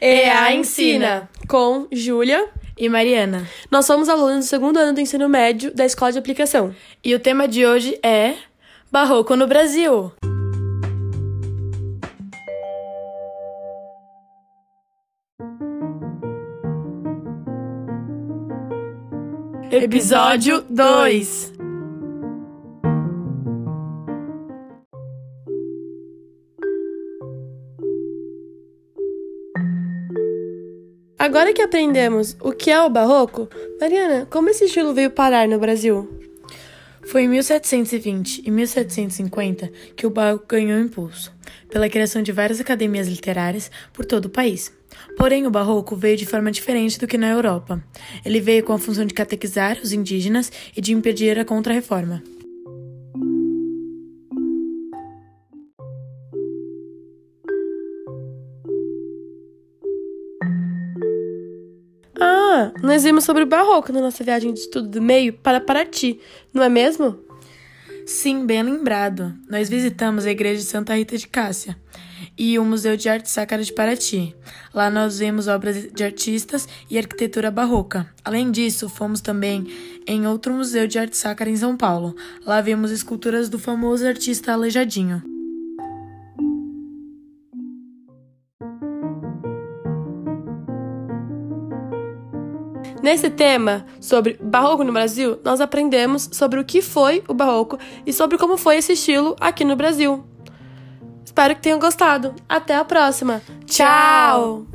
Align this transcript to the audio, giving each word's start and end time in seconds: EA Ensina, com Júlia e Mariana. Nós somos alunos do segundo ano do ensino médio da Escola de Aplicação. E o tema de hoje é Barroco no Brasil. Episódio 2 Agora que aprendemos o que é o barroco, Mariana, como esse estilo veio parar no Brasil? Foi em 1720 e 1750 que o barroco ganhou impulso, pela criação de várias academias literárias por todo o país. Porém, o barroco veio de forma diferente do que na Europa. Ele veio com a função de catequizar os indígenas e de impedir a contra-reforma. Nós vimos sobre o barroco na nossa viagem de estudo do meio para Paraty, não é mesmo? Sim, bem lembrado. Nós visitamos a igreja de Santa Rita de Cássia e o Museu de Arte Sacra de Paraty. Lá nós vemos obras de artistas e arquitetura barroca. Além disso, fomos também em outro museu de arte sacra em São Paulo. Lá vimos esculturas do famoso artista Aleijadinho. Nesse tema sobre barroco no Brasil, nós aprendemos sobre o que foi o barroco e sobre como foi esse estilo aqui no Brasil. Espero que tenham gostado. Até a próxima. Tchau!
EA 0.00 0.54
Ensina, 0.54 1.28
com 1.46 1.86
Júlia 1.92 2.48
e 2.78 2.88
Mariana. 2.88 3.46
Nós 3.70 3.84
somos 3.84 4.08
alunos 4.08 4.46
do 4.46 4.48
segundo 4.48 4.78
ano 4.78 4.94
do 4.94 5.00
ensino 5.00 5.28
médio 5.28 5.74
da 5.74 5.84
Escola 5.84 6.10
de 6.10 6.18
Aplicação. 6.18 6.74
E 7.04 7.14
o 7.14 7.20
tema 7.20 7.46
de 7.46 7.66
hoje 7.66 7.98
é 8.02 8.34
Barroco 8.90 9.36
no 9.36 9.46
Brasil. 9.46 10.10
Episódio 19.70 20.64
2 20.70 21.59
Agora 31.20 31.52
que 31.52 31.60
aprendemos 31.60 32.34
o 32.40 32.50
que 32.50 32.70
é 32.70 32.80
o 32.80 32.88
barroco, 32.88 33.46
Mariana, 33.78 34.26
como 34.30 34.48
esse 34.48 34.64
estilo 34.64 34.94
veio 34.94 35.10
parar 35.10 35.46
no 35.46 35.58
Brasil? 35.58 36.08
Foi 37.08 37.24
em 37.24 37.28
1720 37.28 38.42
e 38.46 38.50
1750 38.50 39.70
que 39.94 40.06
o 40.06 40.10
barroco 40.10 40.46
ganhou 40.48 40.80
impulso, 40.80 41.30
pela 41.68 41.90
criação 41.90 42.22
de 42.22 42.32
várias 42.32 42.58
academias 42.58 43.06
literárias 43.06 43.70
por 43.92 44.06
todo 44.06 44.24
o 44.24 44.30
país. 44.30 44.72
Porém, 45.14 45.46
o 45.46 45.50
barroco 45.50 45.94
veio 45.94 46.16
de 46.16 46.24
forma 46.24 46.50
diferente 46.50 46.98
do 46.98 47.06
que 47.06 47.18
na 47.18 47.28
Europa. 47.28 47.84
Ele 48.24 48.40
veio 48.40 48.64
com 48.64 48.72
a 48.72 48.78
função 48.78 49.04
de 49.04 49.12
catequizar 49.12 49.78
os 49.84 49.92
indígenas 49.92 50.50
e 50.74 50.80
de 50.80 50.94
impedir 50.94 51.38
a 51.38 51.44
contra-reforma. 51.44 52.22
Nós 62.82 63.02
vimos 63.02 63.24
sobre 63.24 63.42
o 63.42 63.46
barroco 63.46 63.92
na 63.92 64.00
nossa 64.00 64.22
viagem 64.24 64.52
de 64.52 64.60
estudo 64.60 64.88
do 64.88 65.02
meio 65.02 65.32
para 65.32 65.60
Paraty, 65.60 66.20
não 66.52 66.62
é 66.62 66.68
mesmo? 66.68 67.18
Sim, 68.06 68.44
bem 68.44 68.62
lembrado. 68.62 69.34
Nós 69.48 69.68
visitamos 69.68 70.26
a 70.26 70.30
igreja 70.30 70.60
de 70.60 70.66
Santa 70.66 70.94
Rita 70.94 71.16
de 71.16 71.28
Cássia 71.28 71.76
e 72.36 72.58
o 72.58 72.64
Museu 72.64 72.96
de 72.96 73.08
Arte 73.08 73.30
Sacra 73.30 73.62
de 73.62 73.72
Paraty. 73.72 74.34
Lá 74.74 74.90
nós 74.90 75.18
vemos 75.18 75.46
obras 75.46 75.92
de 75.92 76.02
artistas 76.02 76.66
e 76.90 76.98
arquitetura 76.98 77.50
barroca. 77.50 78.08
Além 78.24 78.50
disso, 78.50 78.88
fomos 78.88 79.20
também 79.20 79.66
em 80.06 80.26
outro 80.26 80.52
museu 80.52 80.86
de 80.86 80.98
arte 80.98 81.16
sacra 81.16 81.48
em 81.48 81.56
São 81.56 81.76
Paulo. 81.76 82.16
Lá 82.44 82.60
vimos 82.60 82.90
esculturas 82.90 83.48
do 83.48 83.58
famoso 83.58 84.06
artista 84.06 84.52
Aleijadinho. 84.52 85.29
Nesse 93.02 93.30
tema 93.30 93.86
sobre 94.00 94.38
barroco 94.40 94.84
no 94.84 94.92
Brasil, 94.92 95.38
nós 95.44 95.60
aprendemos 95.60 96.28
sobre 96.32 96.60
o 96.60 96.64
que 96.64 96.82
foi 96.82 97.22
o 97.26 97.34
barroco 97.34 97.78
e 98.04 98.12
sobre 98.12 98.36
como 98.36 98.56
foi 98.56 98.76
esse 98.76 98.92
estilo 98.92 99.34
aqui 99.40 99.64
no 99.64 99.76
Brasil. 99.76 100.24
Espero 101.24 101.54
que 101.54 101.62
tenham 101.62 101.78
gostado. 101.78 102.34
Até 102.48 102.74
a 102.74 102.84
próxima. 102.84 103.40
Tchau! 103.66 104.69